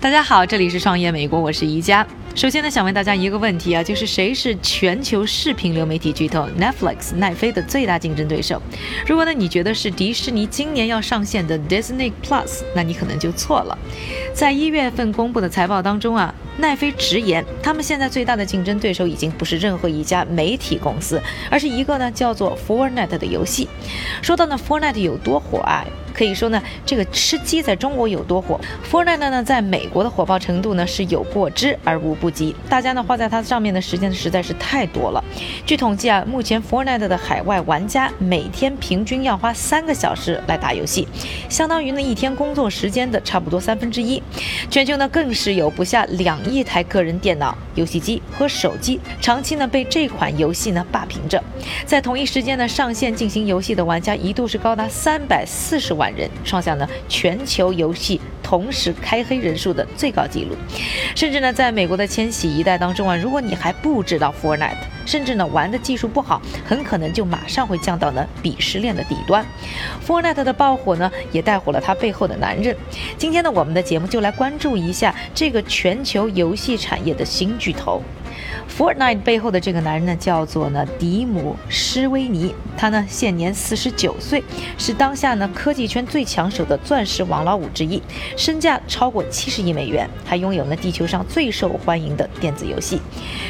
[0.00, 2.06] 大家好，这里是创业美国，我是宜家。
[2.34, 8.60] 首先呢，想问大家一个问题啊，就是谁是全球视频流媒体巨头 Netflix 奈飞的最大竞争对手？
[9.06, 13.78] 如果呢你觉得是迪士尼今年要上线的 Disney Plus，那你可能就错了。
[14.32, 23.68] 在一月份公布的财报当中啊，奈飞直言，他们现在最大的竞争对手已经不是任何一家媒体公司，而是一个呢叫做 Fortnite 的游戏。
[24.22, 25.84] 说到呢 Fortnite 有多火啊？
[26.14, 32.54] 可以说呢，这个吃鸡在中国有多火，Fortnite 呢在美国的火爆程度呢是有过之而无不及。
[32.68, 35.22] 大家呢花在它上面的时间实在是太多了。
[35.66, 41.08] 据统计啊，目前 Fortnite 的海外玩家每天平均要花三个小时来打游戏，
[41.48, 44.22] 相当于呢一天工作时间的差不多三分之一。
[44.70, 51.42] 全球呢更是有不下两亿台个人电脑、游戏机和手机，长期呢被这款游戏呢霸屏着。
[51.84, 56.03] 在同一时间呢上线进行游戏的玩家一度是高达三百四十万。
[56.04, 60.54] 万人创下呢全球游戏同时开黑人数的最高纪录，
[61.16, 69.42] 甚至呢，在美国的千禧一代当中啊，如果你还不知道 Fortnite，甚至呢玩的技术不好，很可能就马上会降到呢鄙视链的底端。
[70.06, 72.76] Fortnite 的爆火呢，也带火了他背后的男人。
[73.16, 78.02] 今天呢，我们的节目就来关注一下这个全球游戏产业的新巨头。
[78.68, 84.42] Fortnite 背后的这个男人呢，叫做呢迪姆施威尼，他呢现年四十九岁，
[84.78, 88.02] 是当下呢科技圈最抢手的钻石王老五之一，
[88.36, 93.00] 身价超过七十亿美元，还拥有呢地球上最受欢迎的电子游戏。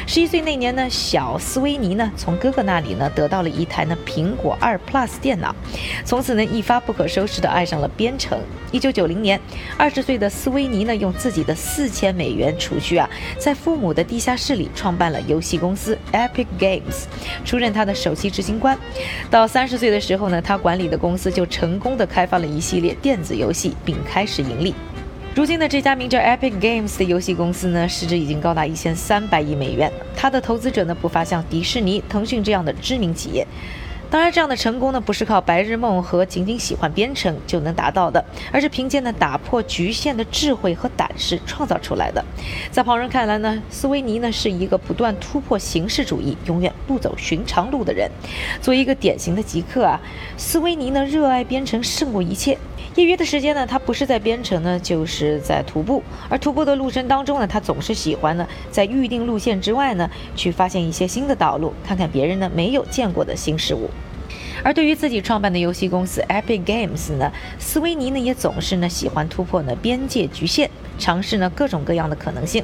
[0.05, 5.55] 十一岁那年呢，小斯威尼呢从哥哥那里呢得到了一台呢苹果二 Plus 电脑，
[6.03, 8.39] 从此呢一发不可收拾的爱上了编程。
[8.71, 9.39] 一九九零年，
[9.77, 15.11] 二十岁的斯威尼呢用自己的四千美元储蓄啊，在父母的地下室里创办。
[15.11, 17.05] 了游戏公司 Epic Games，
[17.45, 18.77] 出任他的首席执行官。
[19.29, 24.73] 到三十岁的时候呢，他管理的公司就成功的开发了一系列电子游戏，并开始盈利。
[25.35, 29.91] 如今的这家名叫 Epic Games 的游戏公司呢，市值已经高达一千三百亿美元。
[30.15, 33.45] 他的投资者呢，不乏像迪士尼、腾讯这样的知名企业。
[34.09, 42.23] 当然，这样的成功呢，不是靠白日梦和仅仅喜欢编程就能达到的，而是凭借呢打破局限的智慧和胆识创造出来的。
[42.71, 48.09] 在旁人看来呢，斯维尼呢是一个不断突破形式主义、永远不走寻常路的人。
[48.61, 49.99] 作为一个典型的极客啊，
[50.37, 52.57] 斯维尼呢热爱编程胜过一切。
[52.95, 56.01] 业余的时间呢，他不是在编程呢，就是在徒步。
[56.29, 63.89] 而徒步的路程当中呢，他总是喜欢呢在预定路线之外呢，去发现一些新的道路，看看别人呢没有见过的新事物。
[64.63, 67.29] 而对于自己创办的游戏公司 Epic Games 呢，
[67.59, 72.63] 斯维尼呢也总是呢喜欢突破呢边界局限，尝试呢各种各样的可能性。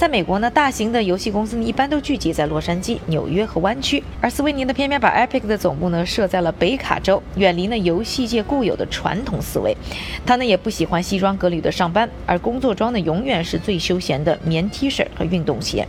[0.00, 9.76] 在美国呢，大型的游戏公司呢一般都聚集在洛杉矶、纽约和湾区，而斯维尼呢偏偏把 Epic 的总部呢设在了北卡州，远离了游戏界固有的传统思维。
[10.24, 15.86] 他呢也不喜欢西装革履的上班，而工作装呢永远是最休闲的棉 T 恤和运动鞋。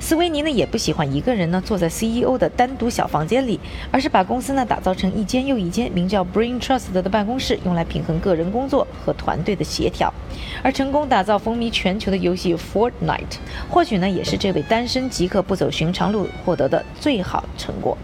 [0.00, 3.58] 斯维尼呢也不喜欢一个人呢坐在 CEO 的单独小房间里，
[3.90, 10.12] 而是把公司呢打造成一间又一间名叫 Brain Trust 的办公室，用来平衡个人工作和团队的协调。
[10.62, 13.38] 而成功打造风靡全球的游戏 Fortnite，
[13.68, 17.96] 或许呢也是这位单身极客不走寻常路获得的最好成果。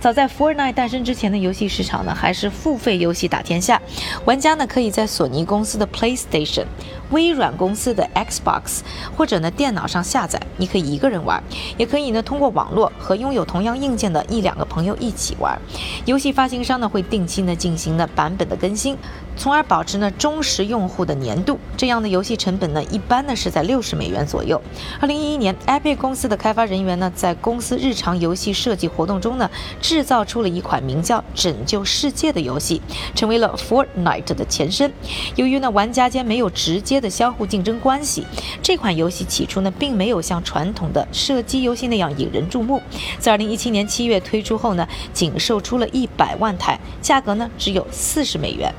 [0.00, 3.80] 早在 Fortnite 诞生之前的游戏市场呢还是付费游戏打天下，
[4.24, 6.64] 玩家呢可以在索尼公司的 PlayStation、
[7.14, 8.80] 微软公司的 Xbox
[9.16, 11.40] 或者呢电脑上下载，你可以一个人玩，
[11.78, 15.56] 也可以呢通过网络和拥有同样硬件的一两个朋友一起玩。
[16.04, 18.98] 游戏发行商呢会定期呢进行呢版本的更新。
[19.36, 24.60] 从而保持呢忠实用户的粘度，这样的游戏成本呢一般呢是在六十美元左右。
[25.00, 29.50] 二零一一年，Epic 公司的开发人员呢在公司日常游戏设计活动中呢
[29.80, 32.80] 制造出了一款名叫《拯救世界》的游戏，
[33.14, 34.92] 成为了 Fortnite 的前身。
[35.36, 38.24] 由于呢玩家间没有直接的相互竞争关系，
[38.62, 42.80] 这款游戏起初呢并没有像传统的射击游戏那样引人注目。
[43.18, 48.72] 在二零一七年七月推出后呢，仅售出了一百万台，价格呢只有四十美元。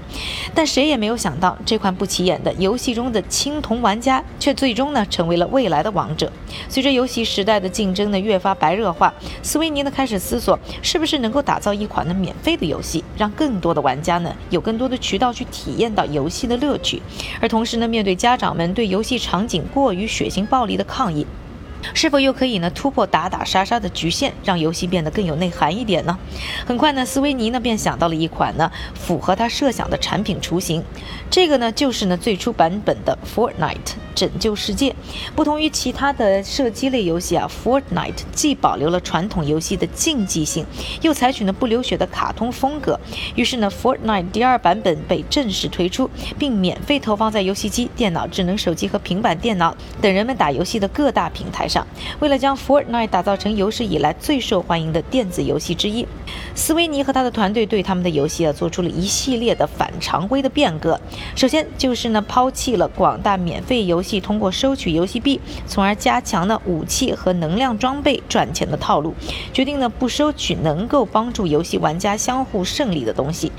[0.53, 6.31] 但谁也没有想到，这款不起眼的游戏中的青铜玩家，却最终呢成为了未来的王者。
[6.69, 17.01] 随着游戏时代的竞争呢越发白热化，斯维尼呢开始思索，是不是能够打造一款呢免费的游戏，让更多的玩家呢有更多的渠道去体验到游戏的乐趣。
[17.41, 21.25] 而同时呢，面对家长们对游戏场景过于血腥暴力的抗议。
[21.94, 26.18] 是否又可以呢突破打打杀杀的局限，让游戏变得更有内涵一点呢？
[26.66, 30.84] 很快呢，斯维尼呢便想到了一款呢符合他设想的产品雏形，
[31.30, 33.96] 这个呢就是呢最初版本的 Fortnite。
[34.16, 34.96] 拯救世界，
[35.36, 40.66] 不同于其他的射击类游戏啊，Fortnite 既保留了传统游戏的竞技性，
[41.02, 42.98] 又采取了不流血的卡通风格。
[43.36, 46.10] 于是呢，Fortnite 第二版本被正式推出，
[46.40, 51.75] 并免费投放在游戏机、电脑、智能手机和平板电脑等人们打游戏的各大平台上。
[52.19, 56.06] 为了将 Fortnite 打造成有史以来最受欢迎的电子游戏之一，
[56.54, 61.00] 斯维尼和他的团队对他们的游戏啊做出了一系列的反常规的变革。
[61.36, 69.13] 首先就是呢，抛弃了广大免费游戏通过收取游戏币，从而加强了武器和能量装备赚钱的套路，
[69.51, 73.51] 决定呢不收取能够帮助游戏玩家相互胜利的东西。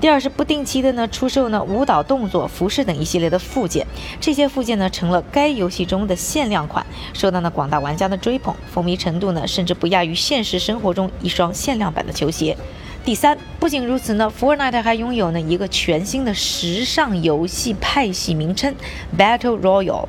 [0.00, 3.84] 第二是不定期的呢出售呢舞蹈动作、服饰等一系列的附件，
[4.20, 12.56] 这些附件呢成了该游戏中的限量款，受到了广大玩家的追捧，风靡程度呢甚至不亚于现实生活中一双限量版的球鞋。
[13.04, 18.72] 第三，不仅如此呢，Fortnite 还拥有呢一个全新的时尚游戏派系名称
[19.16, 20.06] Battle Royale。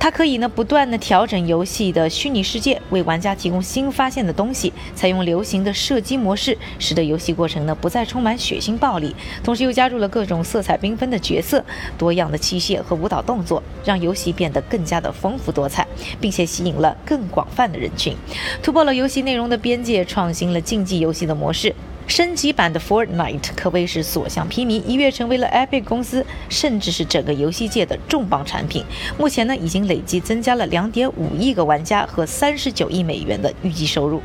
[0.00, 4.72] 它可以呢不断的调整游戏的虚拟世界，为玩家提供新发现的东西。
[4.94, 9.14] 采用流行的射击模式，使得游戏过程呢不再充满血腥暴力，
[9.44, 11.62] 同时又加入了各种色彩缤纷的角色、
[11.98, 15.86] 多样的器械和舞蹈动作，让游戏变得更加的丰富多彩，
[16.20, 18.16] 并且吸引了更广泛的人群，
[18.62, 21.74] 突破了游戏内容的边界，创新了竞技游戏的模式。
[22.08, 28.82] 升级版的 Fortnite 可谓是所向披靡，一跃成为了 Epic 公司，甚至是整个游戏界的重磅产品。
[29.18, 34.22] 目前呢，已经累计增加了2.5亿个玩家和39亿美元的预计收入。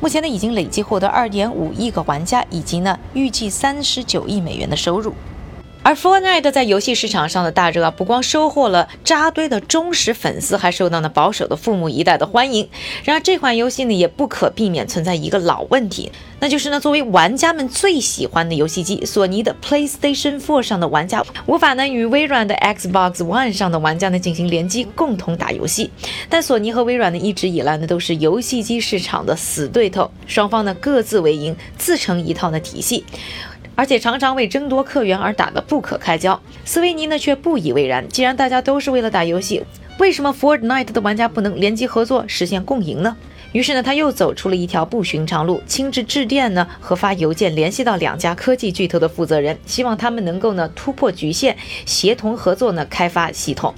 [0.00, 5.12] 目前呢，已经累计获得2.5亿个玩家，以及呢，预计39亿美元的收入。
[5.82, 12.68] 而 Fortnite 在游戏市场上的大热啊，不光收获了扎堆的忠实粉丝，还受到了保守的父母一代的欢迎。
[13.04, 25.90] 然而，这款游戏呢，也不可避免存在一个老问题，那就是呢，作为玩家们最喜欢的游戏机，索尼的 PlayStation 4上的玩家无法呢与微软的 Xbox One 上的玩家呢进行联机，共同打游戏。
[26.28, 33.06] 但索尼和微软呢，一直以来呢都是游戏机市场的死对头，双方呢各自为营，自成一套的体系。
[33.78, 36.40] 而且常常为争夺客源而打得不可开交。
[36.64, 39.62] 斯维尼呢却不以为然，既然大家都是为了打游戏，
[40.00, 43.16] 为什么 Fortnite 的玩家不能联机合作实现共赢呢？
[43.52, 53.72] 于是呢，他又走出了一条不寻常路，亲自致电呢和发邮件联系到两家科技巨头的负责人，希望他们能够呢突破局限，协同合作呢开发系统。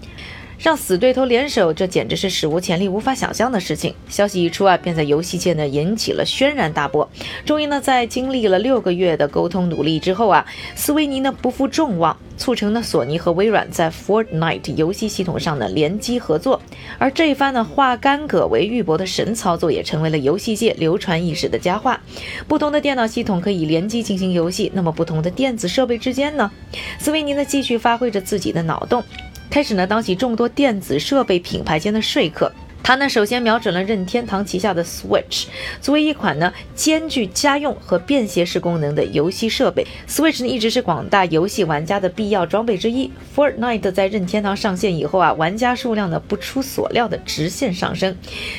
[0.61, 3.95] 让死对头联手，这简直是史无前例、无法想象的事情。
[4.11, 7.09] 消息一出啊，便在游戏界呢引起了轩然大波。
[7.47, 16.61] 终于呢，在经历了六个月的沟通努力之后啊，斯维尼呢不负众望，促成了索尼和微软在 Fortnite 游戏系统上的联机合作。
[16.99, 21.99] 而这一番呢化干戈为玉帛的神操作，也成为了游戏界流传一时的佳话。
[22.47, 26.51] 不同的电脑系统可以联机进行游戏，那么不同的电子设备之间呢？
[26.99, 29.03] 斯维尼呢继续发挥着自己的脑洞。
[29.51, 32.51] 开始呢，当起众多电子设备品牌间的说客。
[32.83, 35.45] 他呢，首先瞄准了任天堂旗下的 Switch，
[35.81, 43.09] 作为一款呢兼具家用和便携式功能的游戏设备，Switch 呢一直是广大游戏玩家的必要装备之一。
[43.37, 48.17] Fortnite 在任天堂上线以后啊，玩家数量呢不出所料的直线上升。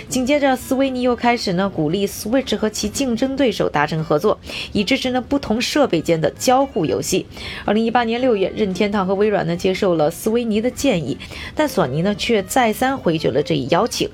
[0.08, 4.40] 紧接着，斯维尼又开始呢鼓励 Switch 和其竞争对手达成合作，
[4.72, 7.26] 以支持呢不同设备间的交互游戏。
[7.66, 11.18] 二零一八年六月，任天堂和微软呢接受了斯维尼的建议，
[11.54, 14.10] 但索尼呢却再三回绝了这一邀请。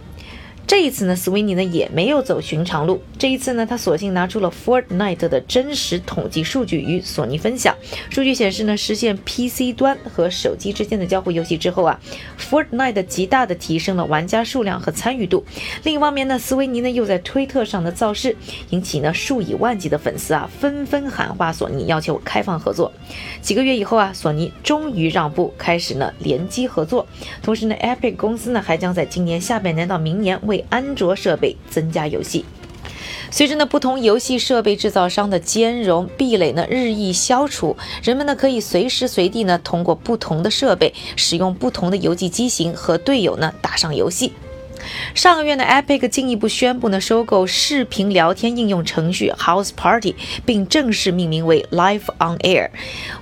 [0.68, 3.02] 这一次呢，斯维尼呢也没有走寻常路。
[3.18, 7.74] 这一次呢，他索性拿出了 Fortnite 的真实统计数据与索尼分享。
[8.10, 11.98] 数据显示呢，实现 PC 端和手机之间的交互游戏之后啊
[12.38, 15.46] ，Fortnite 极大的提升了玩家数量和参与度。
[15.84, 18.36] 另一方面呢，斯维尼呢又在推特上的造势，
[18.72, 22.92] 引起呢数以万计的粉丝啊纷纷喊话索尼，要求开放合作。
[23.42, 27.08] 几个月以后啊，索尼终于让步，开始呢联机合作。
[27.42, 32.46] 同时呢，Epic 公司呢还将在今年下半年到明年为安卓设备增加游戏，
[33.30, 44.34] 随着呢不同游戏设备制造商的兼容壁垒呢日益消除，人们呢可以随时随地呢通过不同的设备使用不同的游戏机型和队友呢打上游戏。
[45.14, 50.16] 上个月呢，Epic 进一步宣布呢收购视频聊天应用程序 House Party，
[50.46, 52.70] 并正式命名为 Live on Air，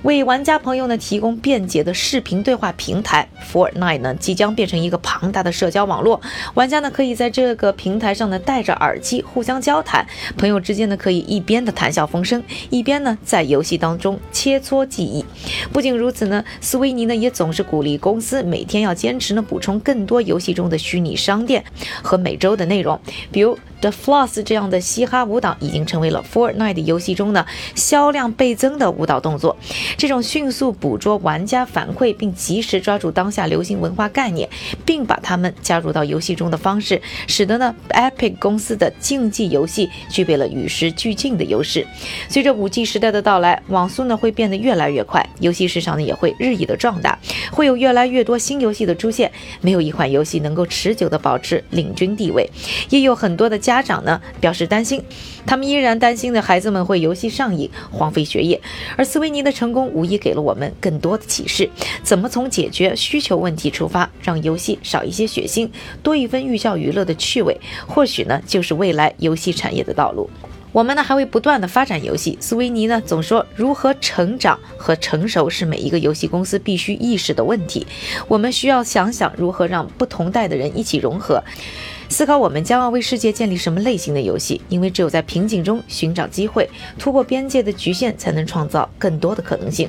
[0.02, 3.28] 为玩家朋友呢提供便捷的视频对话平台。
[3.52, 6.20] Fortnite 呢即将变成一个庞大的社交网络，
[6.54, 15.24] 玩家呢可以在这个平台上呢戴着耳机互相交谈，朋友之间呢可以一边的谈笑风生，一边呢在游戏当中切磋技艺。
[15.72, 21.45] 不仅如此呢，斯维尼呢也总是鼓励公司每天要坚持呢补充更多游戏中的虚拟商。
[21.46, 21.64] 店
[22.02, 23.00] 和每周的内容，
[23.30, 23.56] 比如。
[23.78, 29.54] The Floss 这样的嘻哈舞蹈已经成为了 Fortnite 游戏中呢销量倍增的舞蹈动作。
[29.98, 34.48] 这种迅速捕捉玩家反馈并及时抓住当下流行文化概念，
[34.86, 41.86] 并把它们加入到游戏中的方式，使得呢 Epic 公司的竞技游戏具备了与时俱进的优势。
[42.30, 47.16] 随着 5G 时代的到来，网速呢会变得越来越快，游戏市场呢也会日益的壮大，
[47.52, 49.30] 会有越来越多新游戏的出现。
[49.60, 52.48] 没有一款游戏能够持久的保保持领军地位，
[52.88, 53.58] 也有很多的。
[53.58, 55.02] 家长呢表示担心，
[55.44, 58.58] 他们依然担心的孩子们会游戏上瘾，荒废学业。
[58.96, 61.68] 而斯维尼的成功无疑给了我们更多的启示：
[62.02, 65.68] 怎么从解决需求问题出发，让游戏少一些血腥，
[66.02, 70.30] 多一分寓教于乐的趣味，或许呢就是未来游戏产业的道路。
[70.76, 72.36] 我们呢还会不断的发展游戏。
[72.38, 77.86] 斯维尼呢总说，如何成长和成熟是每一个游戏公司必须意识的问题。
[78.28, 81.42] 我们需要想想如何让不同代的人一起融合。
[82.08, 89.88] 思考我们将要为世界建立什么类型的游戏，因为只有在瓶颈中寻找机会，突破边界的局限，才能创造更多的可能性。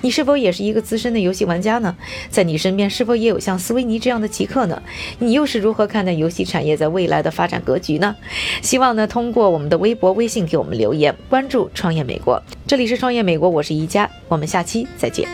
[0.00, 1.96] 你是否也是一个资深的游戏玩家呢？
[2.30, 4.82] 在你身边是否也有像斯维尼这样的极客呢？
[5.18, 8.16] 你又是如何看待游戏产业在未来的发展格局呢？
[8.62, 12.42] 希望呢通过我们的微博、微信给我们留言，关注创业美国。
[12.66, 15.28] 这里是创业美国，我是宜佳，我们下期再见。